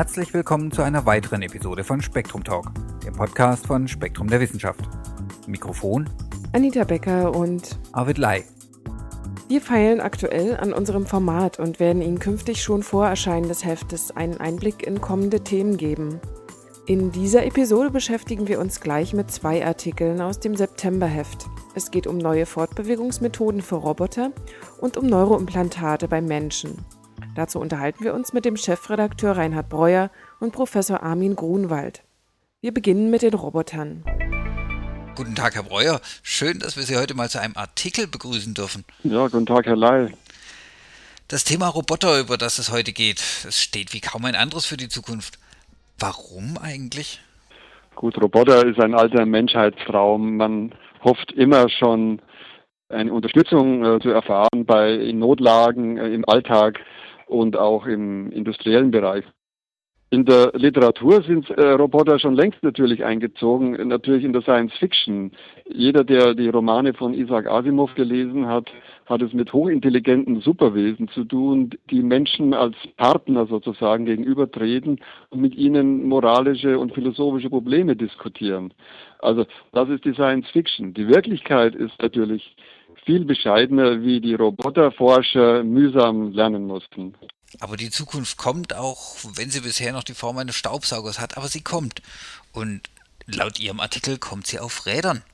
[0.00, 2.72] Herzlich willkommen zu einer weiteren Episode von Spektrum Talk,
[3.04, 4.80] dem Podcast von Spektrum der Wissenschaft.
[5.46, 6.08] Mikrofon
[6.54, 8.44] Anita Becker und Arvid Lai.
[9.48, 14.10] Wir feilen aktuell an unserem Format und werden Ihnen künftig schon vor Erscheinen des Heftes
[14.10, 16.18] einen Einblick in kommende Themen geben.
[16.86, 21.46] In dieser Episode beschäftigen wir uns gleich mit zwei Artikeln aus dem Septemberheft.
[21.74, 24.32] Es geht um neue Fortbewegungsmethoden für Roboter
[24.80, 26.86] und um Neuroimplantate bei Menschen.
[27.34, 32.02] Dazu unterhalten wir uns mit dem Chefredakteur Reinhard Breuer und Professor Armin Grunwald.
[32.60, 34.04] Wir beginnen mit den Robotern.
[35.14, 36.00] Guten Tag, Herr Breuer.
[36.22, 38.84] Schön, dass wir Sie heute mal zu einem Artikel begrüßen dürfen.
[39.04, 40.12] Ja, guten Tag, Herr Lai.
[41.28, 44.76] Das Thema Roboter, über das es heute geht, es steht wie kaum ein anderes für
[44.76, 45.38] die Zukunft.
[45.98, 47.20] Warum eigentlich?
[47.94, 50.36] Gut, Roboter ist ein alter Menschheitsraum.
[50.36, 50.74] Man
[51.04, 52.20] hofft immer schon,
[52.88, 56.80] eine Unterstützung äh, zu erfahren bei in Notlagen äh, im Alltag
[57.30, 59.24] und auch im industriellen Bereich.
[60.12, 65.30] In der Literatur sind äh, Roboter schon längst natürlich eingezogen, natürlich in der Science Fiction.
[65.68, 68.68] Jeder, der die Romane von Isaac Asimov gelesen hat,
[69.06, 75.54] hat es mit hochintelligenten Superwesen zu tun, die Menschen als Partner sozusagen gegenübertreten und mit
[75.54, 78.74] ihnen moralische und philosophische Probleme diskutieren.
[79.20, 80.92] Also das ist die Science Fiction.
[80.92, 82.56] Die Wirklichkeit ist natürlich
[83.10, 87.14] viel bescheidener, wie die Roboterforscher mühsam lernen mussten.
[87.58, 91.48] Aber die Zukunft kommt auch, wenn sie bisher noch die Form eines Staubsaugers hat, aber
[91.48, 92.02] sie kommt.
[92.52, 92.82] Und
[93.26, 95.24] laut Ihrem Artikel kommt sie auf Rädern.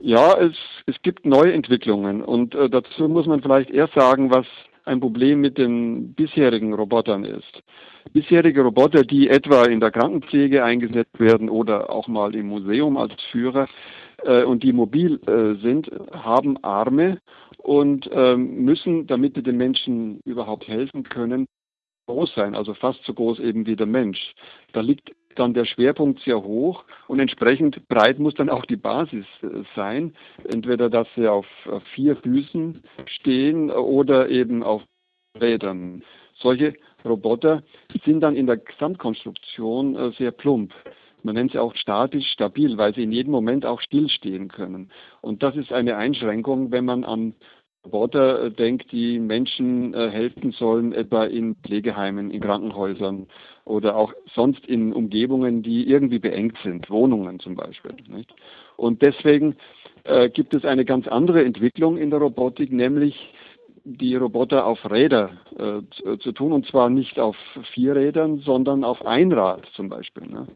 [0.00, 0.56] Ja, es,
[0.86, 4.46] es gibt Neuentwicklungen und äh, dazu muss man vielleicht erst sagen, was
[4.86, 7.62] ein Problem mit den bisherigen Robotern ist.
[8.14, 13.12] Bisherige Roboter, die etwa in der Krankenpflege eingesetzt werden oder auch mal im Museum als
[13.30, 13.68] Führer
[14.24, 17.18] äh, und die mobil äh, sind, haben Arme
[17.58, 21.46] und ähm, müssen, damit sie den Menschen überhaupt helfen können,
[22.06, 24.32] groß sein, also fast so groß eben wie der Mensch.
[24.72, 29.26] Da liegt dann der Schwerpunkt sehr hoch und entsprechend breit muss dann auch die Basis
[29.42, 30.14] äh, sein.
[30.48, 31.46] Entweder, dass sie auf,
[31.94, 34.82] vier Füßen stehen oder eben auf
[35.40, 36.02] Rädern.
[36.34, 37.62] Solche Roboter
[38.04, 40.72] sind dann in der Gesamtkonstruktion äh, sehr plump.
[41.22, 44.90] Man nennt sie auch statisch stabil, weil sie in jedem Moment auch stillstehen können.
[45.20, 47.34] Und das ist eine Einschränkung, wenn man an
[47.84, 53.26] Roboter äh, denkt, die Menschen äh, helfen sollen, etwa in Pflegeheimen, in Krankenhäusern
[53.64, 57.94] oder auch sonst in Umgebungen, die irgendwie beengt sind, Wohnungen zum Beispiel.
[58.08, 58.34] Nicht?
[58.76, 59.56] Und deswegen
[60.04, 63.32] äh, gibt es eine ganz andere Entwicklung in der Robotik, nämlich
[63.84, 67.36] die Roboter auf Räder äh, zu tun, und zwar nicht auf
[67.72, 70.26] vier Rädern, sondern auf ein Rad zum Beispiel.
[70.26, 70.46] Ne?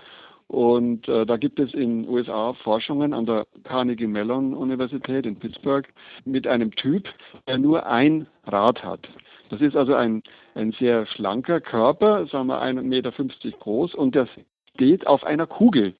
[0.48, 5.88] Und äh, da gibt es in USA Forschungen an der Carnegie Mellon Universität in Pittsburgh
[6.24, 7.08] mit einem Typ,
[7.48, 9.08] der nur ein Rad hat.
[9.50, 10.22] Das ist also ein,
[10.54, 13.12] ein sehr schlanker Körper, sagen wir 1,50 Meter
[13.58, 14.28] groß und der
[14.74, 15.94] steht auf einer Kugel.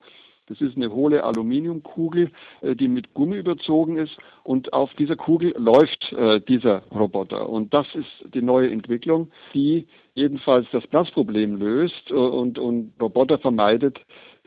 [0.46, 5.54] Das ist eine hohle Aluminiumkugel, äh, die mit Gummi überzogen ist und auf dieser Kugel
[5.56, 7.48] läuft äh, dieser Roboter.
[7.48, 13.38] Und das ist die neue Entwicklung, die jedenfalls das Platzproblem löst äh, und, und Roboter
[13.38, 13.98] vermeidet,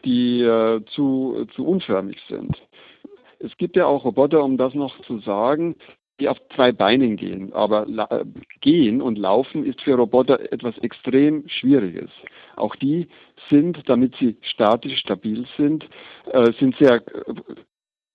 [0.06, 2.56] die äh, zu, zu unförmig sind.
[3.40, 5.76] Es gibt ja auch Roboter, um das noch zu sagen,
[6.20, 7.54] die auf zwei Beinen gehen.
[7.54, 8.26] Aber äh,
[8.62, 12.10] gehen und laufen ist für Roboter etwas extrem Schwieriges.
[12.56, 13.08] Auch die
[13.50, 15.88] sind, damit sie statisch stabil sind,
[16.32, 17.34] äh, sind sehr äh,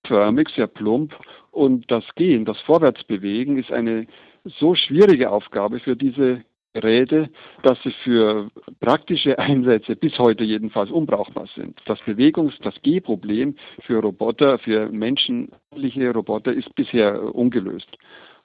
[0.05, 1.15] förmig, sehr plump.
[1.51, 4.07] Und das Gehen, das Vorwärtsbewegen ist eine
[4.43, 6.43] so schwierige Aufgabe für diese
[6.73, 7.29] Geräte,
[7.61, 11.79] dass sie für praktische Einsätze bis heute jedenfalls unbrauchbar sind.
[11.85, 17.89] Das Bewegungs-, das Gehproblem für Roboter, für menschliche Roboter ist bisher ungelöst.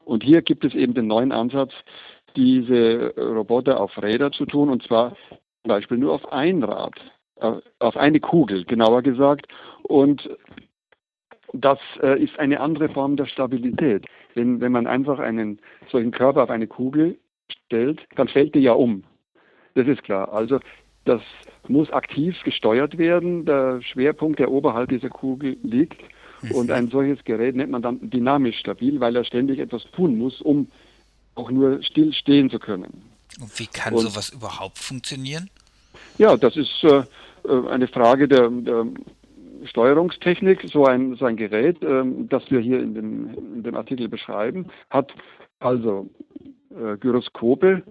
[0.05, 1.73] Und hier gibt es eben den neuen Ansatz,
[2.37, 5.17] diese Roboter auf Räder zu tun, und zwar
[5.63, 6.95] zum Beispiel nur auf ein Rad,
[7.37, 9.47] äh, auf eine Kugel, genauer gesagt.
[9.83, 10.29] Und
[11.53, 14.07] das äh, ist eine andere Form der Stabilität.
[14.35, 15.61] Wenn, wenn man einfach einen
[15.91, 19.05] solchen Körper auf eine Kugel stellt, dann fällt die ja um.
[19.75, 20.33] Das ist klar.
[20.33, 20.61] Also
[21.05, 21.23] das
[21.69, 23.45] muss aktiv gesteuert werden.
[23.45, 26.01] Der Schwerpunkt, der oberhalb dieser Kugel liegt.
[26.53, 30.41] Und ein solches Gerät nennt man dann dynamisch stabil, weil er ständig etwas tun muss,
[30.41, 30.69] um
[31.35, 33.03] auch nur still stehen zu können.
[33.41, 35.51] Und wie kann Und, sowas überhaupt funktionieren?
[36.17, 37.03] Ja, das ist äh,
[37.45, 38.87] äh eine Frage der, der,
[39.65, 40.69] Steuerungstechnik.
[40.73, 44.67] So ein, so ein Gerät, äh, das wir hier in dem, in dem Artikel beschreiben,
[44.91, 45.13] hat
[45.59, 46.09] also
[46.79, 47.83] äh, Gyroskope,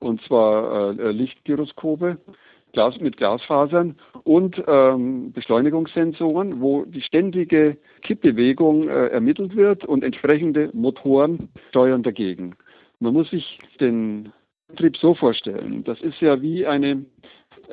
[0.00, 2.18] und zwar äh, Lichtgyroskope
[2.74, 10.70] Glas, mit Glasfasern und ähm, Beschleunigungssensoren, wo die ständige Kippbewegung äh, ermittelt wird und entsprechende
[10.74, 12.56] Motoren steuern dagegen.
[12.98, 14.32] Man muss sich den
[14.68, 15.84] Betrieb so vorstellen.
[15.84, 17.06] Das ist ja wie eine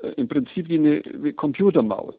[0.04, 2.16] äh, im Prinzip wie eine wie Computermaus.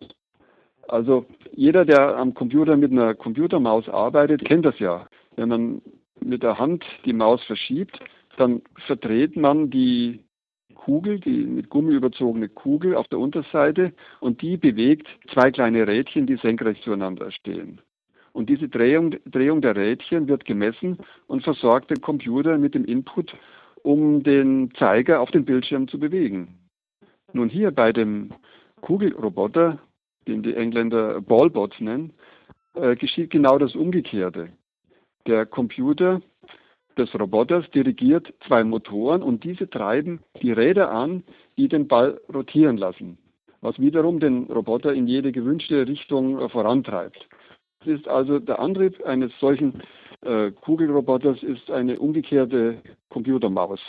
[0.88, 5.06] Also jeder, der am Computer mit einer Computermaus arbeitet, kennt das ja.
[5.36, 5.82] Wenn man
[6.20, 7.98] mit der Hand die Maus verschiebt,
[8.36, 10.24] dann verdreht man die
[10.74, 16.26] Kugel, die mit Gummi überzogene Kugel auf der Unterseite und die bewegt zwei kleine Rädchen,
[16.26, 17.80] die senkrecht zueinander stehen.
[18.32, 23.36] Und diese Drehung, Drehung der Rädchen wird gemessen und versorgt den Computer mit dem Input,
[23.82, 26.58] um den Zeiger auf dem Bildschirm zu bewegen.
[27.32, 28.32] Nun hier bei dem
[28.80, 29.78] Kugelroboter,
[30.26, 32.12] den die Engländer Ballbots nennen,
[32.74, 34.48] äh, geschieht genau das Umgekehrte.
[35.26, 36.20] Der Computer
[36.96, 41.24] des Roboters dirigiert zwei Motoren und diese treiben die Räder an,
[41.56, 43.18] die den Ball rotieren lassen,
[43.60, 47.28] was wiederum den Roboter in jede gewünschte Richtung äh, vorantreibt.
[47.80, 49.82] Das ist also der Antrieb eines solchen
[50.22, 52.76] äh, Kugelroboters ist eine umgekehrte
[53.08, 53.80] Computermaus,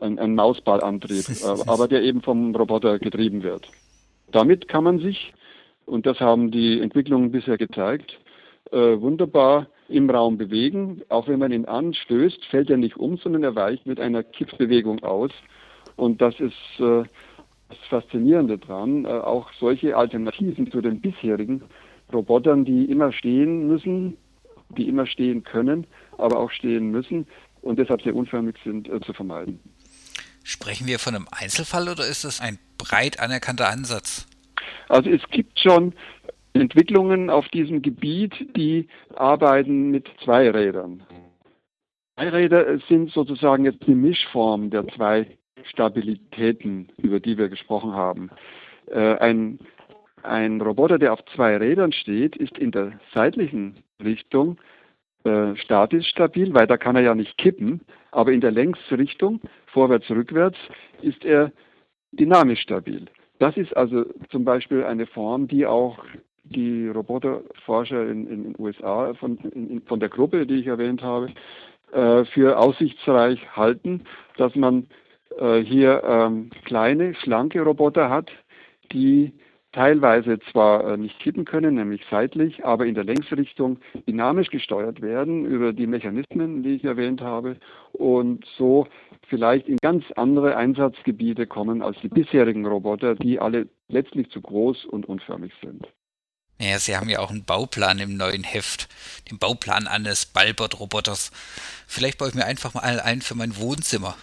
[0.00, 3.68] ein, ein Mausballantrieb, äh, aber der eben vom Roboter getrieben wird.
[4.30, 5.32] Damit kann man sich,
[5.86, 8.18] und das haben die Entwicklungen bisher gezeigt,
[8.72, 11.02] äh, wunderbar im Raum bewegen.
[11.08, 15.02] Auch wenn man ihn anstößt, fällt er nicht um, sondern er weicht mit einer Kippbewegung
[15.02, 15.30] aus.
[15.96, 17.04] Und das ist äh,
[17.68, 19.04] das Faszinierende dran.
[19.04, 21.62] Äh, auch solche Alternativen zu den bisherigen
[22.12, 24.16] Robotern, die immer stehen müssen,
[24.76, 25.86] die immer stehen können,
[26.18, 27.26] aber auch stehen müssen
[27.62, 29.60] und deshalb sehr unförmig sind, äh, zu vermeiden.
[30.44, 34.26] Sprechen wir von einem Einzelfall oder ist das ein breit anerkannter Ansatz?
[34.88, 35.94] Also es gibt schon
[36.54, 41.02] Entwicklungen auf diesem Gebiet, die arbeiten mit Zweirädern.
[42.14, 48.30] Zweiräder sind sozusagen jetzt die Mischform der zwei Stabilitäten, über die wir gesprochen haben.
[48.86, 49.58] Äh, ein,
[50.22, 54.58] ein Roboter, der auf zwei Rädern steht, ist in der seitlichen Richtung
[55.24, 60.10] äh, statisch stabil, weil da kann er ja nicht kippen, aber in der Längsrichtung, vorwärts,
[60.10, 60.58] rückwärts,
[61.00, 61.52] ist er
[62.12, 63.06] dynamisch stabil.
[63.38, 66.04] Das ist also zum Beispiel eine Form, die auch
[66.44, 71.28] die Roboterforscher in, den USA von, in, von der Gruppe, die ich erwähnt habe,
[71.92, 74.04] äh, für aussichtsreich halten,
[74.36, 74.86] dass man
[75.38, 78.30] äh, hier ähm, kleine, schlanke Roboter hat,
[78.92, 79.32] die
[79.72, 85.46] teilweise zwar äh, nicht kippen können, nämlich seitlich, aber in der Längsrichtung dynamisch gesteuert werden
[85.46, 87.56] über die Mechanismen, die ich erwähnt habe,
[87.92, 88.86] und so
[89.28, 94.84] vielleicht in ganz andere Einsatzgebiete kommen als die bisherigen Roboter, die alle letztlich zu groß
[94.84, 95.88] und unförmig sind.
[96.62, 98.88] Ja, Sie haben ja auch einen Bauplan im neuen Heft,
[99.28, 101.32] den Bauplan eines Balbot-Roboters.
[101.88, 104.14] Vielleicht baue ich mir einfach mal ein für mein Wohnzimmer.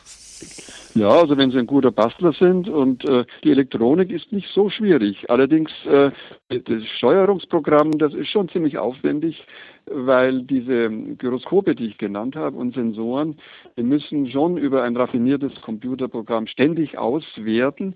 [0.96, 4.70] Ja, also wenn Sie ein guter Bastler sind und äh, die Elektronik ist nicht so
[4.70, 5.30] schwierig.
[5.30, 6.12] Allerdings äh,
[6.48, 9.46] das Steuerungsprogramm, das ist schon ziemlich aufwendig,
[9.86, 13.38] weil diese Gyroskope, die ich genannt habe, und Sensoren,
[13.76, 17.96] die müssen schon über ein raffiniertes Computerprogramm ständig auswerten,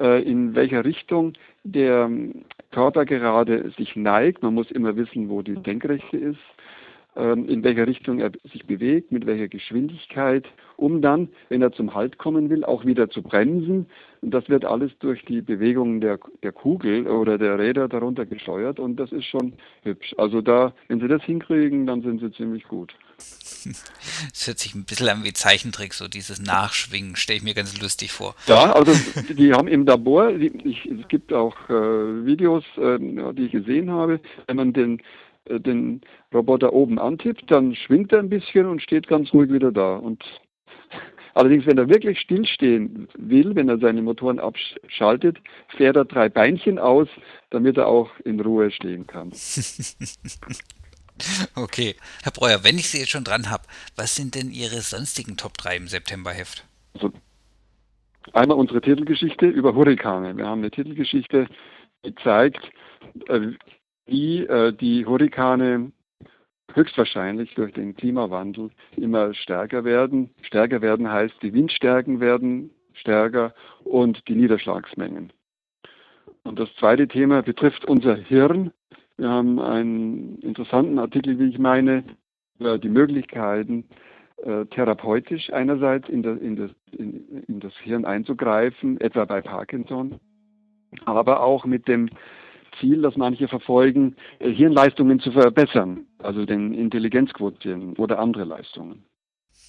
[0.00, 2.10] äh, in welcher Richtung der
[2.76, 4.42] Körper gerade sich neigt.
[4.42, 6.36] Man muss immer wissen, wo die Denkrechte ist
[7.16, 10.44] in welcher Richtung er sich bewegt, mit welcher Geschwindigkeit,
[10.76, 13.86] um dann, wenn er zum Halt kommen will, auch wieder zu bremsen.
[14.20, 18.78] Und das wird alles durch die Bewegungen der, der Kugel oder der Räder darunter gesteuert
[18.78, 20.14] und das ist schon hübsch.
[20.18, 22.94] Also da, wenn Sie das hinkriegen, dann sind Sie ziemlich gut.
[24.32, 27.80] Es hört sich ein bisschen an wie Zeichentrick, so dieses Nachschwingen, stelle ich mir ganz
[27.80, 28.34] lustig vor.
[28.46, 28.92] Ja, also
[29.32, 34.20] die haben im Labor, ich, es gibt auch äh, Videos, äh, die ich gesehen habe,
[34.46, 35.00] wenn man den
[35.48, 36.00] den
[36.32, 39.96] Roboter oben antippt, dann schwingt er ein bisschen und steht ganz ruhig wieder da.
[39.96, 40.22] Und
[41.34, 45.38] allerdings, wenn er wirklich stillstehen will, wenn er seine Motoren abschaltet,
[45.76, 47.08] fährt er drei Beinchen aus,
[47.50, 49.32] damit er auch in Ruhe stehen kann.
[51.56, 51.94] okay.
[52.22, 53.64] Herr Breuer, wenn ich Sie jetzt schon dran habe,
[53.96, 56.66] was sind denn Ihre sonstigen Top 3 im Septemberheft?
[56.94, 57.12] Also,
[58.32, 60.36] einmal unsere Titelgeschichte über Hurrikane.
[60.36, 61.46] Wir haben eine Titelgeschichte,
[62.04, 62.70] die zeigt,
[63.28, 63.52] äh,
[64.06, 65.92] wie äh, die Hurrikane
[66.72, 70.30] höchstwahrscheinlich durch den Klimawandel immer stärker werden.
[70.42, 75.32] Stärker werden heißt, die Windstärken werden stärker und die Niederschlagsmengen.
[76.44, 78.72] Und das zweite Thema betrifft unser Hirn.
[79.16, 82.04] Wir haben einen interessanten Artikel, wie ich meine,
[82.58, 83.84] über die Möglichkeiten,
[84.42, 90.20] äh, therapeutisch einerseits in das, in, das, in, in das Hirn einzugreifen, etwa bei Parkinson,
[91.04, 92.10] aber auch mit dem
[92.80, 99.04] Ziel, das manche verfolgen, äh, Hirnleistungen zu verbessern, also den Intelligenzquotienten oder andere Leistungen.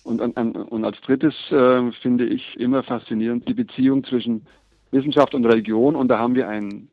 [0.03, 4.47] Und, und als drittes äh, finde ich immer faszinierend die Beziehung zwischen
[4.91, 5.95] Wissenschaft und Religion.
[5.95, 6.87] Und da haben wir ein,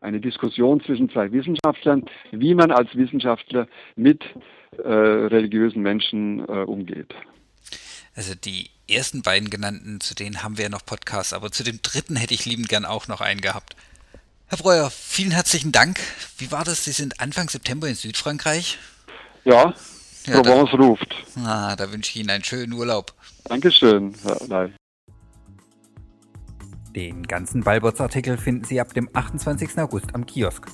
[0.00, 4.22] eine Diskussion zwischen zwei Wissenschaftlern, wie man als Wissenschaftler mit
[4.76, 7.14] äh, religiösen Menschen äh, umgeht.
[8.14, 11.80] Also die ersten beiden genannten, zu denen haben wir ja noch Podcasts, aber zu dem
[11.82, 13.76] dritten hätte ich liebend gern auch noch einen gehabt.
[14.50, 16.00] Herr Breuer, vielen herzlichen Dank.
[16.38, 16.82] Wie war das?
[16.82, 18.78] Sie sind Anfang September in Südfrankreich?
[19.44, 19.74] Ja,
[20.24, 21.14] ja Provence da, ruft.
[21.44, 23.12] Ah, da wünsche ich Ihnen einen schönen Urlaub.
[23.44, 24.72] Dankeschön, Herr Lei.
[26.96, 29.76] Den ganzen Ballbots-Artikel finden Sie ab dem 28.
[29.76, 30.66] August am Kiosk.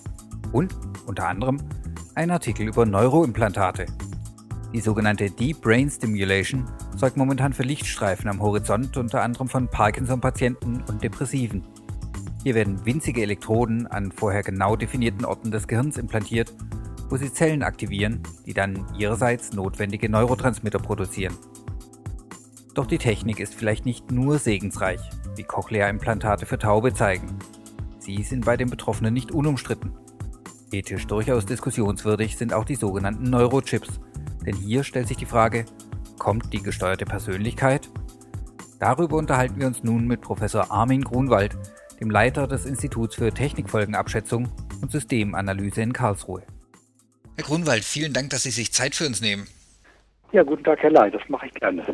[0.52, 0.72] Und
[1.06, 1.60] unter anderem
[2.14, 3.86] ein Artikel über Neuroimplantate.
[4.72, 10.84] Die sogenannte Deep Brain Stimulation sorgt momentan für Lichtstreifen am Horizont unter anderem von Parkinson-Patienten
[10.84, 11.66] und Depressiven.
[12.44, 16.52] Hier werden winzige Elektroden an vorher genau definierten Orten des Gehirns implantiert,
[17.08, 21.34] wo sie Zellen aktivieren, die dann ihrerseits notwendige Neurotransmitter produzieren.
[22.74, 25.00] Doch die Technik ist vielleicht nicht nur segensreich,
[25.36, 27.38] wie Cochlea-Implantate für Taube zeigen.
[27.98, 29.92] Sie sind bei den Betroffenen nicht unumstritten.
[30.70, 34.00] Ethisch durchaus diskussionswürdig sind auch die sogenannten Neurochips,
[34.44, 35.64] denn hier stellt sich die Frage,
[36.18, 37.88] kommt die gesteuerte Persönlichkeit?
[38.80, 41.56] Darüber unterhalten wir uns nun mit Professor Armin Grunwald,
[42.00, 46.42] dem Leiter des Instituts für Technikfolgenabschätzung und Systemanalyse in Karlsruhe.
[47.36, 49.48] Herr Grunwald, vielen Dank, dass Sie sich Zeit für uns nehmen.
[50.32, 51.84] Ja, guten Tag, Herr Ley, das mache ich gerne.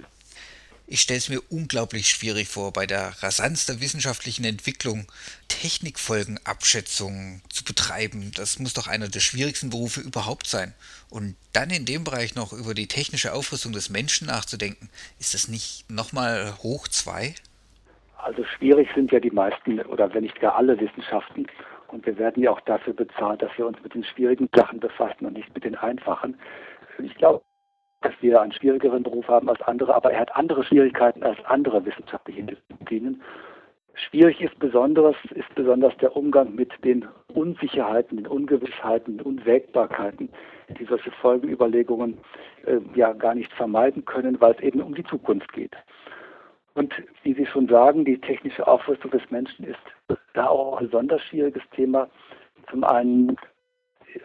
[0.92, 5.06] Ich stelle es mir unglaublich schwierig vor, bei der Rasanz der wissenschaftlichen Entwicklung
[5.46, 8.32] Technikfolgenabschätzungen zu betreiben.
[8.34, 10.74] Das muss doch einer der schwierigsten Berufe überhaupt sein.
[11.08, 14.90] Und dann in dem Bereich noch über die technische Aufrüstung des Menschen nachzudenken,
[15.20, 17.36] ist das nicht nochmal hoch zwei?
[18.22, 21.46] Also schwierig sind ja die meisten oder wenn nicht gar alle Wissenschaften.
[21.88, 25.26] Und wir werden ja auch dafür bezahlt, dass wir uns mit den schwierigen Sachen befassen
[25.26, 26.38] und nicht mit den einfachen.
[26.98, 27.42] Ich glaube,
[28.02, 31.84] dass wir einen schwierigeren Beruf haben als andere, aber er hat andere Schwierigkeiten als andere
[31.84, 33.22] wissenschaftliche Disziplinen.
[33.94, 40.30] Schwierig ist besonders, ist besonders der Umgang mit den Unsicherheiten, den Ungewissheiten, den Unwägbarkeiten,
[40.78, 42.16] die solche Folgenüberlegungen
[42.64, 45.76] äh, ja gar nicht vermeiden können, weil es eben um die Zukunft geht.
[46.74, 51.22] Und wie Sie schon sagen, die technische Aufrüstung des Menschen ist da auch ein besonders
[51.22, 52.08] schwieriges Thema.
[52.70, 53.36] Zum einen,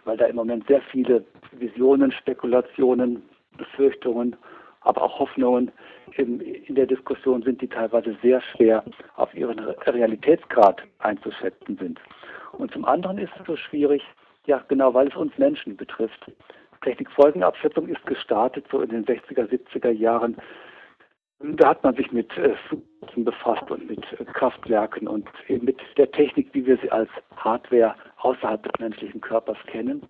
[0.03, 3.23] weil da im Moment sehr viele Visionen, Spekulationen,
[3.57, 4.35] Befürchtungen,
[4.81, 5.71] aber auch Hoffnungen
[6.15, 8.83] in, der Diskussion sind, die teilweise sehr schwer
[9.15, 11.99] auf ihren Realitätsgrad einzuschätzen sind.
[12.53, 14.03] Und zum anderen ist es so schwierig,
[14.45, 16.31] ja genau, weil es uns Menschen betrifft.
[16.83, 20.37] Technikfolgenabschätzung ist gestartet so in den 60er, 70er Jahren.
[21.39, 22.55] Da hat man sich mit äh,
[23.15, 28.63] befasst und mit äh, Kraftwerken und mit der Technik, wie wir sie als Hardware außerhalb
[28.63, 30.01] des menschlichen Körpers kennen.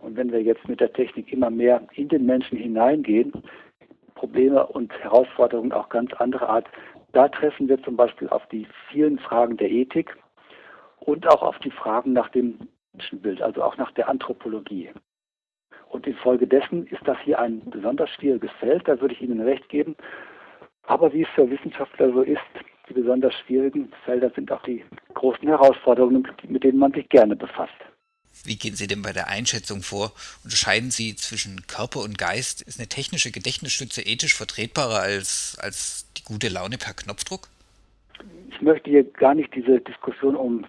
[0.00, 3.32] Und wenn wir jetzt mit der Technik immer mehr in den Menschen hineingehen,
[4.14, 6.66] Probleme und Herausforderungen auch ganz anderer Art,
[7.12, 10.16] da treffen wir zum Beispiel auf die vielen Fragen der Ethik
[11.00, 12.58] und auch auf die Fragen nach dem
[12.92, 14.90] Menschenbild, also auch nach der Anthropologie.
[15.88, 19.96] Und infolgedessen ist das hier ein besonders schwieriges Feld, da würde ich Ihnen recht geben.
[20.88, 22.40] Aber wie es für Wissenschaftler so ist,
[22.88, 27.76] die besonders schwierigen Felder sind auch die großen Herausforderungen, mit denen man sich gerne befasst.
[28.44, 30.12] Wie gehen Sie denn bei der Einschätzung vor?
[30.44, 32.62] Unterscheiden Sie zwischen Körper und Geist?
[32.62, 37.48] Ist eine technische Gedächtnisstütze ethisch vertretbarer als, als die gute Laune per Knopfdruck?
[38.50, 40.64] Ich möchte hier gar nicht diese Diskussion um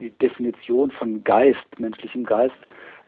[0.00, 2.56] die Definition von Geist, menschlichem Geist,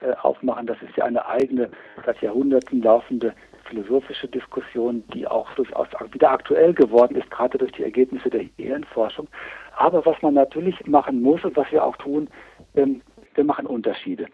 [0.00, 0.67] äh, aufmachen.
[0.67, 1.71] Das ist ja eine eigene,
[2.05, 7.85] seit Jahrhunderten laufende philosophische Diskussion, die auch durchaus wieder aktuell geworden ist, gerade durch die
[7.85, 9.29] Ergebnisse der Hirnforschung.
[9.76, 12.29] Aber was man natürlich machen muss und was wir auch tun,
[12.75, 13.02] ähm,
[13.35, 14.26] wir machen Unterschiede.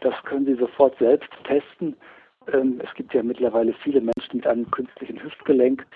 [0.00, 1.96] Das können Sie sofort selbst testen.
[2.52, 5.86] Ähm, es gibt ja mittlerweile viele Menschen mit einem künstlichen Hüftgelenk.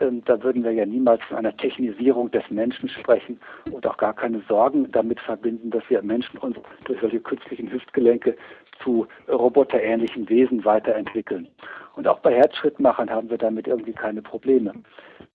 [0.00, 4.14] Ähm, da würden wir ja niemals von einer Technisierung des Menschen sprechen und auch gar
[4.14, 8.36] keine Sorgen damit verbinden, dass wir Menschen uns durch solche künstlichen Hüftgelenke
[8.82, 11.48] zu roboterähnlichen Wesen weiterentwickeln.
[11.96, 14.72] Und auch bei Herzschrittmachern haben wir damit irgendwie keine Probleme.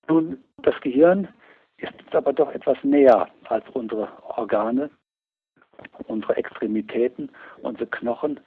[0.08, 1.28] Nun, das Gehirn
[1.78, 4.08] ist uns aber doch etwas näher als unsere
[4.38, 4.90] Organe
[6.08, 7.30] unsere Extremitäten,
[7.62, 8.40] unsere Knochen.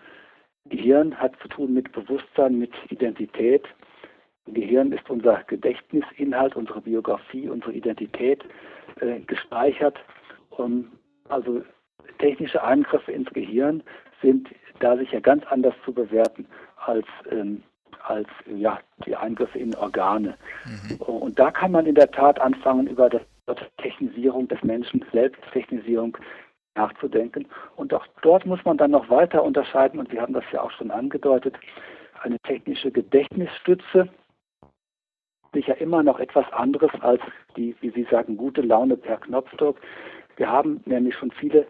[0.66, 3.66] Gehirn hat zu tun mit Bewusstsein, mit Identität.
[4.46, 8.44] Gehirn ist unser Gedächtnisinhalt, unsere Biografie, unsere Identität
[9.00, 9.98] äh, gespeichert.
[10.50, 10.92] Um,
[11.28, 11.62] also
[12.18, 13.82] technische Eingriffe ins Gehirn
[14.22, 17.62] sind da sicher ganz anders zu bewerten als, ähm,
[18.02, 20.36] als ja, die Eingriffe in Organe.
[20.64, 20.96] Mhm.
[20.96, 23.22] Und da kann man in der Tat anfangen, über das
[23.78, 26.16] Technisierung des Menschen, Selbsttechnisierung
[26.74, 27.46] nachzudenken.
[27.76, 30.70] Und auch dort muss man dann noch weiter unterscheiden, und wir haben das ja auch
[30.72, 31.56] schon angedeutet,
[32.22, 34.08] eine technische Gedächtnisstütze
[35.52, 37.22] sicher immer noch etwas anderes als
[37.56, 39.80] die, wie Sie sagen, gute Laune per Knopfdruck.
[40.36, 41.66] Wir haben nämlich schon viele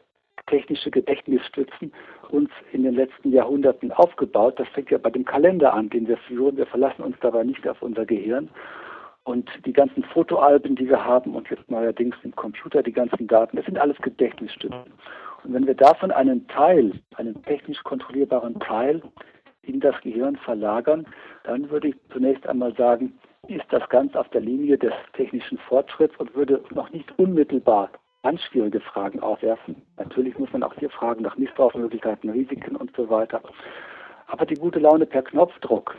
[0.46, 1.92] technische Gedächtnisstützen
[2.30, 4.58] uns in den letzten Jahrhunderten aufgebaut.
[4.58, 6.56] Das fängt ja bei dem Kalender an, den wir führen.
[6.56, 8.48] Wir verlassen uns dabei nicht auf unser Gehirn.
[9.24, 13.56] Und die ganzen Fotoalben, die wir haben und jetzt neuerdings im Computer die ganzen Daten,
[13.56, 14.84] das sind alles Gedächtnisstücke.
[15.42, 19.02] Und wenn wir davon einen Teil, einen technisch kontrollierbaren Teil
[19.62, 21.06] in das Gehirn verlagern,
[21.42, 26.16] dann würde ich zunächst einmal sagen, ist das ganz auf der Linie des technischen Fortschritts
[26.18, 27.90] und würde noch nicht unmittelbar
[28.38, 29.82] schwierige Fragen aufwerfen.
[29.96, 33.40] Natürlich muss man auch hier fragen nach Missbrauchsmöglichkeiten, Risiken und so weiter.
[34.26, 35.96] Aber die gute Laune per Knopfdruck,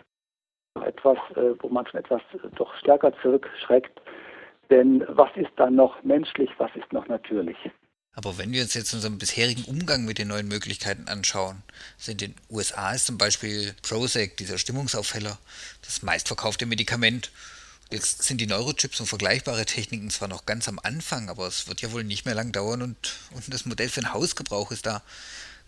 [0.85, 4.01] etwas, äh, wo man schon etwas äh, doch stärker zurückschreckt.
[4.69, 7.57] Denn was ist dann noch menschlich, was ist noch natürlich?
[8.13, 11.61] Aber wenn wir uns jetzt unseren bisherigen Umgang mit den neuen Möglichkeiten anschauen,
[11.97, 15.37] sind in den USA ist zum Beispiel Prozac, dieser Stimmungsaufheller,
[15.85, 17.31] das meistverkaufte Medikament.
[17.89, 21.81] Jetzt sind die Neurochips und vergleichbare Techniken zwar noch ganz am Anfang, aber es wird
[21.81, 22.97] ja wohl nicht mehr lang dauern und,
[23.33, 25.01] und das Modell für den Hausgebrauch ist da.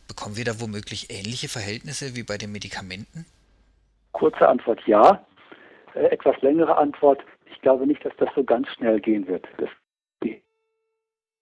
[0.07, 3.25] Bekommen wir da womöglich ähnliche Verhältnisse wie bei den Medikamenten?
[4.11, 5.23] Kurze Antwort ja.
[5.93, 9.47] Äh, etwas längere Antwort, ich glaube nicht, dass das so ganz schnell gehen wird.
[9.57, 9.69] Das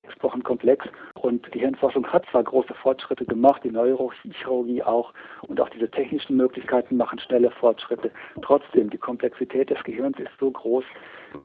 [0.08, 5.14] gesprochen komplex und die Hirnforschung hat zwar große Fortschritte gemacht, die Neurochirurgie auch
[5.48, 8.12] und auch diese technischen Möglichkeiten machen schnelle Fortschritte.
[8.42, 10.84] Trotzdem, die Komplexität des Gehirns ist so groß,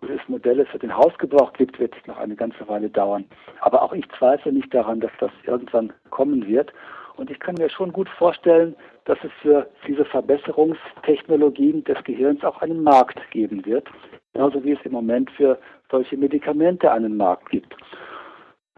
[0.00, 3.25] bis es Modelle für den Hausgebrauch gibt, wird noch eine ganze Weile dauern.
[3.61, 6.73] Aber auch ich zweifle nicht daran, dass das irgendwann kommen wird.
[7.16, 12.62] Und ich kann mir schon gut vorstellen, dass es für diese Verbesserungstechnologien des Gehirns auch
[12.62, 13.87] einen Markt geben wird,
[14.33, 15.59] genauso wie es im Moment für
[15.90, 17.76] solche Medikamente einen Markt gibt.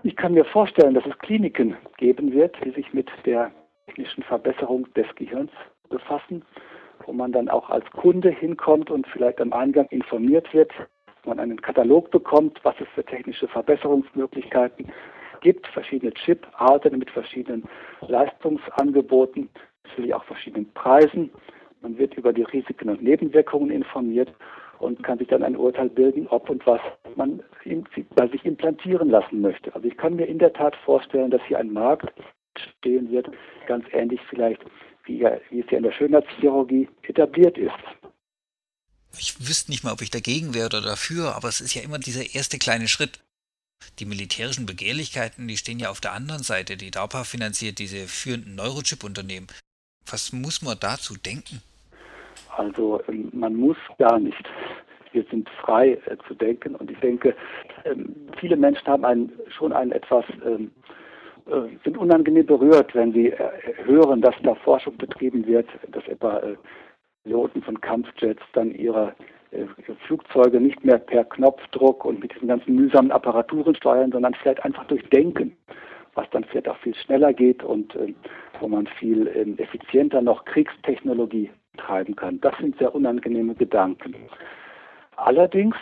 [0.07, 3.51] Ich kann mir vorstellen, dass es Kliniken geben wird, die sich mit der
[3.87, 5.51] technischen Verbesserung des Gehirns
[5.89, 6.45] befassen,
[7.07, 10.71] wo man dann auch als Kunde hinkommt und vielleicht am Eingang informiert wird,
[11.25, 14.93] man einen Katalog bekommt, was es für technische Verbesserungsmöglichkeiten
[15.41, 17.65] gibt, verschiedene Chip-Arten mit verschiedenen
[18.03, 19.49] Leistungsangeboten,
[19.85, 21.31] natürlich auch verschiedenen Preisen.
[21.81, 24.35] Man wird über die Risiken und Nebenwirkungen informiert
[24.85, 26.81] und kann sich dann ein Urteil bilden, ob und was
[27.17, 27.43] man
[28.15, 29.75] bei sich implantieren lassen möchte.
[29.75, 32.13] Also ich kann mir in der Tat vorstellen, dass hier ein Markt
[32.79, 33.29] stehen wird,
[33.67, 34.61] ganz ähnlich vielleicht,
[35.05, 37.73] wie, wie es ja in der Schönheitschirurgie etabliert ist.
[39.19, 41.99] Ich wüsste nicht mal, ob ich dagegen wäre oder dafür, aber es ist ja immer
[41.99, 43.21] dieser erste kleine Schritt.
[43.99, 46.77] Die militärischen Begehrlichkeiten, die stehen ja auf der anderen Seite.
[46.77, 49.47] Die DARPA finanziert diese führenden Neurochip-Unternehmen.
[50.11, 51.63] Was muss man dazu denken?
[52.57, 54.45] Also ähm, man muss gar nicht.
[55.15, 57.35] Wir sind frei äh, zu denken und ich denke,
[57.85, 60.73] ähm, viele Menschen haben einen, schon ein etwas, ähm,
[61.47, 63.39] äh, sind unangenehm berührt, wenn sie äh,
[63.85, 66.57] hören, dass da Forschung betrieben wird, dass etwa äh,
[67.23, 69.15] Piloten von Kampfjets dann ihre
[69.53, 69.67] äh,
[70.07, 74.85] Flugzeuge nicht mehr per Knopfdruck und mit diesen ganzen mühsamen Apparaturen steuern, sondern vielleicht einfach
[74.89, 75.57] durch Denken,
[76.15, 78.13] was dann vielleicht auch viel schneller geht und äh,
[78.59, 82.41] wo man viel äh, effizienter noch Kriegstechnologie treiben kann.
[82.41, 84.17] Das sind sehr unangenehme Gedanken.
[85.17, 85.77] Allerdings,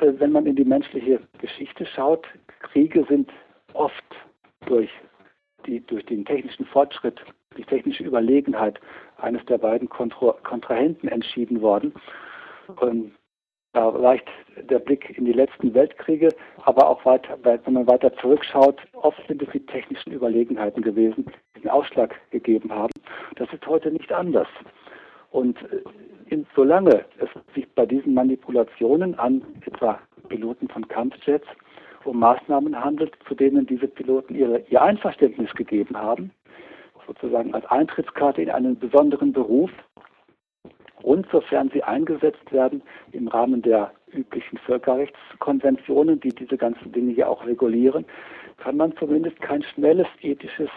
[0.00, 2.26] äh, wenn man in die menschliche Geschichte schaut,
[2.60, 3.30] Kriege sind
[3.72, 4.04] oft
[4.66, 4.90] durch,
[5.66, 7.20] die, durch den technischen Fortschritt,
[7.56, 8.80] die technische Überlegenheit
[9.18, 11.92] eines der beiden Kontra Kontrahenten entschieden worden.
[12.80, 13.12] Und
[13.72, 14.28] da reicht
[14.70, 16.28] der Blick in die letzten Weltkriege,
[16.62, 21.60] aber auch weiter, wenn man weiter zurückschaut, oft sind es die technischen Überlegenheiten gewesen, die
[21.62, 22.92] den Ausschlag gegeben haben.
[23.36, 24.48] Das ist heute nicht anders.
[25.30, 25.82] Und äh,
[26.26, 31.46] in, solange es sich bei diesen Manipulationen an etwa Piloten von Kampfjets
[32.04, 36.30] um Maßnahmen handelt, zu denen diese Piloten ihre, ihr Einverständnis gegeben haben,
[37.06, 39.70] sozusagen als Eintrittskarte in einen besonderen Beruf,
[41.04, 42.82] und sofern sie eingesetzt werden
[43.12, 48.06] im Rahmen der üblichen Völkerrechtskonventionen, die diese ganzen Dinge ja auch regulieren,
[48.56, 50.70] kann man zumindest kein schnelles ethisches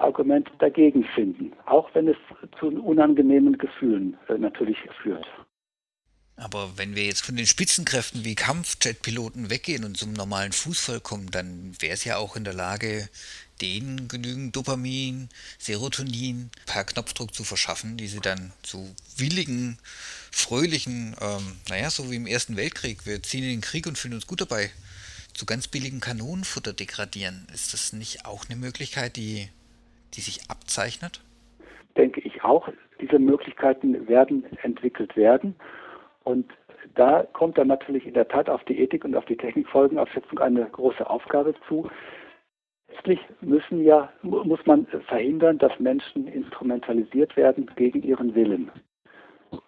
[0.00, 2.16] Argument dagegen finden, auch wenn es
[2.58, 5.26] zu unangenehmen Gefühlen äh, natürlich führt.
[6.36, 11.30] Aber wenn wir jetzt von den Spitzenkräften wie Kampfjetpiloten weggehen und zum normalen Fußvolk kommen,
[11.30, 13.08] dann wäre es ja auch in der Lage,
[13.60, 15.28] denen genügend Dopamin,
[15.58, 19.78] Serotonin per Knopfdruck zu verschaffen, die sie dann zu willigen,
[20.32, 24.14] fröhlichen, ähm, naja, so wie im Ersten Weltkrieg, wir ziehen in den Krieg und fühlen
[24.14, 24.70] uns gut dabei,
[25.34, 27.46] zu ganz billigen Kanonenfutter degradieren.
[27.54, 29.48] Ist das nicht auch eine Möglichkeit, die,
[30.14, 31.22] die sich abzeichnet?
[31.96, 32.68] Denke ich auch.
[33.00, 35.56] Diese Möglichkeiten werden entwickelt werden.
[36.24, 36.50] Und
[36.94, 40.64] da kommt dann natürlich in der Tat auf die Ethik und auf die Technikfolgenausschätzung eine
[40.66, 41.88] große Aufgabe zu.
[42.88, 48.70] Letztlich müssen ja, muss man verhindern, dass Menschen instrumentalisiert werden gegen ihren Willen.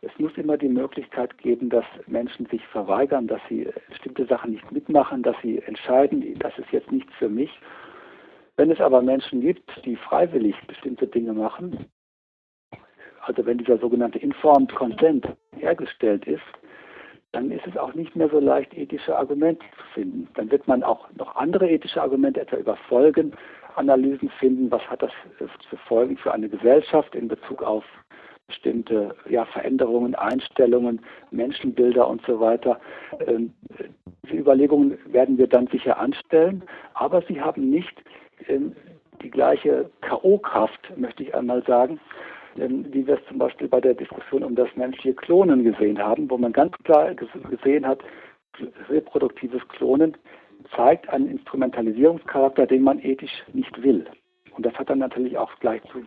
[0.02, 4.72] Es muss immer die Möglichkeit geben, dass Menschen sich verweigern, dass sie bestimmte Sachen nicht
[4.72, 7.50] mitmachen, dass sie entscheiden, das ist jetzt nichts für mich.
[8.56, 11.86] Wenn es aber Menschen gibt, die freiwillig bestimmte Dinge machen,
[13.26, 16.42] also wenn dieser sogenannte Informed Consent hergestellt ist,
[17.32, 20.28] dann ist es auch nicht mehr so leicht, ethische Argumente zu finden.
[20.34, 24.70] Dann wird man auch noch andere ethische Argumente etwa über Folgenanalysen finden.
[24.70, 25.10] Was hat das
[25.68, 27.84] für Folgen für eine Gesellschaft in Bezug auf
[28.46, 32.78] bestimmte ja, Veränderungen, Einstellungen, Menschenbilder und so weiter.
[33.26, 33.52] Ähm,
[34.22, 36.62] diese Überlegungen werden wir dann sicher anstellen,
[36.94, 38.02] aber sie haben nicht
[39.22, 42.00] die gleiche K.O.-Kraft, möchte ich einmal sagen,
[42.58, 46.30] ähm, wie wir es zum Beispiel bei der Diskussion um das menschliche Klonen gesehen haben,
[46.30, 48.00] wo man ganz klar gesehen hat,
[48.88, 50.16] reproduktives Klonen
[50.76, 54.06] zeigt einen Instrumentalisierungscharakter, den man ethisch nicht will.
[54.56, 56.04] Und das hat dann natürlich auch gleich zu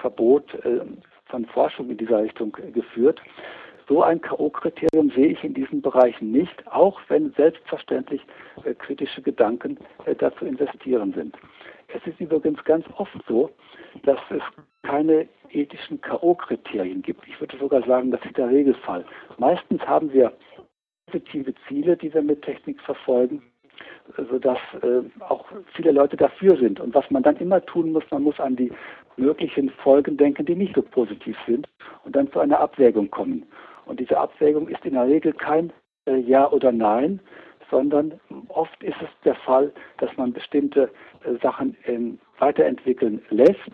[0.00, 0.80] Verbot äh,
[1.26, 3.20] von Forschung in dieser Richtung geführt.
[3.88, 8.20] So ein K.O.-Kriterium sehe ich in diesen Bereichen nicht, auch wenn selbstverständlich
[8.64, 11.34] äh, kritische Gedanken äh, dazu investieren sind.
[11.88, 13.50] Es ist übrigens ganz oft so,
[14.02, 14.42] dass es
[14.82, 17.26] keine ethischen K.O.-Kriterien gibt.
[17.26, 19.06] Ich würde sogar sagen, das ist der Regelfall.
[19.38, 20.32] Meistens haben wir
[21.06, 23.42] positive Ziele, die wir mit Technik verfolgen,
[24.30, 26.78] sodass äh, auch viele Leute dafür sind.
[26.78, 28.70] Und was man dann immer tun muss, man muss an die
[29.16, 31.66] möglichen Folgen denken, die nicht so positiv sind
[32.04, 33.46] und dann zu einer Abwägung kommen.
[33.88, 35.72] Und diese Abwägung ist in der Regel kein
[36.06, 37.20] äh, Ja oder Nein,
[37.70, 40.90] sondern oft ist es der Fall, dass man bestimmte
[41.24, 43.70] äh, Sachen ähm, weiterentwickeln lässt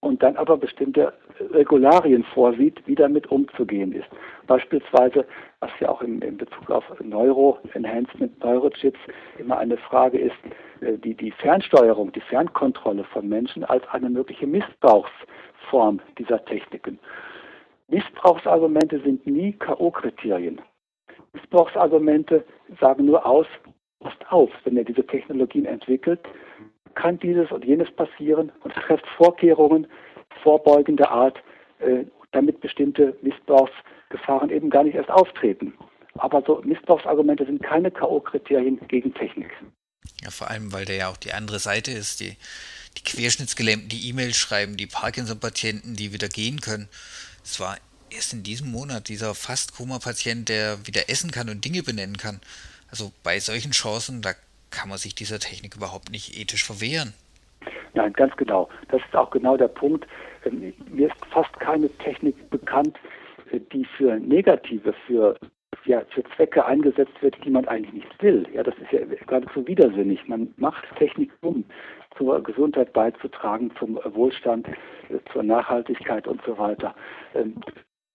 [0.00, 1.12] und dann aber bestimmte
[1.50, 4.08] Regularien vorsieht, wie damit umzugehen ist.
[4.46, 5.24] Beispielsweise,
[5.60, 9.00] was ja auch im, in Bezug auf Neuro-Enhancement, Neurochips
[9.38, 10.36] immer eine Frage ist,
[10.80, 16.98] äh, die, die Fernsteuerung, die Fernkontrolle von Menschen als eine mögliche Missbrauchsform dieser Techniken.
[17.88, 20.60] Missbrauchsargumente sind nie K.O.-Kriterien.
[21.32, 22.44] Missbrauchsargumente
[22.80, 23.46] sagen nur aus,
[24.00, 26.20] passt auf, wenn ihr diese Technologien entwickelt,
[26.94, 29.86] kann dieses und jenes passieren und trefft Vorkehrungen
[30.42, 31.38] vorbeugender Art,
[31.80, 35.74] äh, damit bestimmte Missbrauchsgefahren eben gar nicht erst auftreten.
[36.14, 39.50] Aber so Missbrauchsargumente sind keine K.O.-Kriterien gegen Technik.
[40.22, 42.36] Ja, vor allem, weil der ja auch die andere Seite ist, die,
[42.96, 46.88] die Querschnittsgelähmten, die E-Mails schreiben, die Parkinson-Patienten, die wieder gehen können.
[47.44, 47.76] Es war
[48.10, 52.40] erst in diesem Monat dieser fast Koma-Patient, der wieder essen kann und Dinge benennen kann.
[52.90, 54.32] Also bei solchen Chancen, da
[54.70, 57.12] kann man sich dieser Technik überhaupt nicht ethisch verwehren.
[57.94, 58.68] Nein, ganz genau.
[58.88, 60.06] Das ist auch genau der Punkt.
[60.44, 62.96] Ähm, mir ist fast keine Technik bekannt,
[63.52, 65.38] äh, die für negative, für,
[65.86, 68.46] ja, für Zwecke eingesetzt wird, die man eigentlich nicht will.
[68.52, 70.26] Ja, das ist ja geradezu widersinnig.
[70.28, 71.64] Man macht Technik um,
[72.16, 76.94] zur Gesundheit beizutragen, zum Wohlstand, äh, zur Nachhaltigkeit und so weiter.
[77.34, 77.56] Ähm,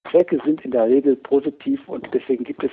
[0.10, 2.72] Zwecke sind in der Regel positiv und deswegen gibt es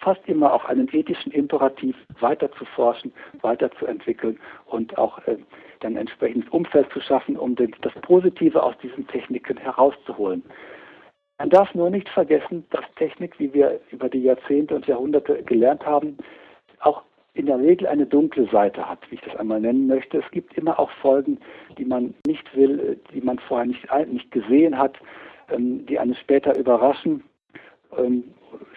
[0.00, 5.38] fast immer auch einen ethischen Imperativ, weiter zu forschen, weiterzuentwickeln und auch äh,
[5.80, 10.42] dann entsprechendes Umfeld zu schaffen, um das Positive aus diesen Techniken herauszuholen.
[11.38, 15.84] Man darf nur nicht vergessen, dass Technik, wie wir über die Jahrzehnte und Jahrhunderte gelernt
[15.84, 16.16] haben,
[16.80, 17.02] auch
[17.34, 20.18] in der Regel eine dunkle Seite hat, wie ich das einmal nennen möchte.
[20.18, 21.38] Es gibt immer auch Folgen,
[21.76, 24.96] die man nicht will, die man vorher nicht, nicht gesehen hat,
[25.50, 27.24] ähm, die einen später überraschen.
[27.98, 28.24] Ähm,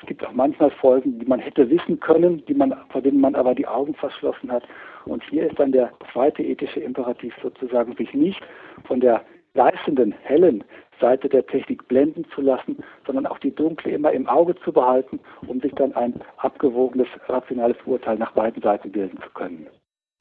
[0.02, 3.36] es gibt auch manchmal Folgen, die man hätte wissen können, die man, vor denen man
[3.36, 4.64] aber die Augen verschlossen hat.
[5.06, 8.42] Und hier ist dann der zweite ethische Imperativ sozusagen, sich nicht
[8.86, 9.24] von der
[9.58, 10.64] leistenden, hellen
[11.02, 15.20] Seite der Technik blenden zu lassen, sondern auch die dunkle immer im Auge zu behalten,
[15.46, 19.68] um sich dann ein abgewogenes, rationales Urteil nach beiden Seiten bilden zu können.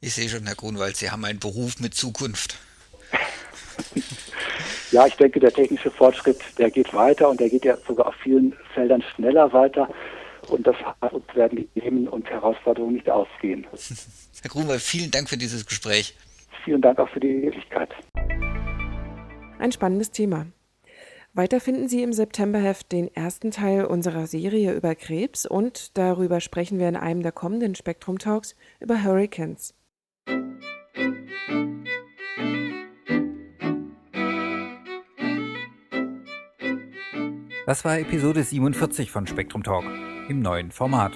[0.01, 2.59] Ich sehe schon, Herr Grunwald, Sie haben einen Beruf mit Zukunft.
[4.91, 8.15] ja, ich denke, der technische Fortschritt, der geht weiter und der geht ja sogar auf
[8.17, 9.89] vielen Feldern schneller weiter.
[10.49, 10.77] Und das
[11.11, 13.67] uns werden die Themen und Herausforderungen nicht ausgehen.
[14.43, 16.15] Herr Grunwald, vielen Dank für dieses Gespräch.
[16.65, 17.91] Vielen Dank auch für die Möglichkeit.
[19.59, 20.47] Ein spannendes Thema.
[21.33, 26.79] Weiter finden Sie im Septemberheft den ersten Teil unserer Serie über Krebs und darüber sprechen
[26.79, 29.75] wir in einem der kommenden Spektrum Talks über Hurricanes.
[37.67, 39.85] Das war Episode 47 von Spektrum Talk
[40.29, 41.13] im neuen Format.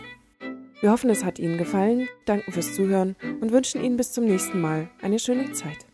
[0.81, 4.61] Wir hoffen, es hat Ihnen gefallen, danken fürs Zuhören und wünschen Ihnen bis zum nächsten
[4.61, 5.89] Mal eine schöne Zeit.